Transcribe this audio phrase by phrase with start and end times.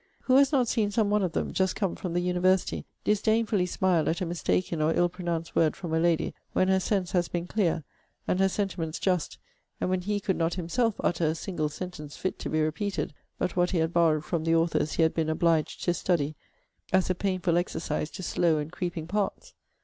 [0.21, 4.09] Who has not seen some one of them, just come from the university, disdainfully smile
[4.09, 7.45] at a mistaken or ill pronounced word from a lady, when her sense has been
[7.45, 7.83] clear,
[8.27, 9.37] and her sentiments just;
[9.79, 13.55] and when he could not himself utter a single sentence fit to be repeated, but
[13.55, 16.33] what he had borrowed from the authors he had been obliged to study,
[16.91, 19.53] as a painful exercise to slow and creeping parts?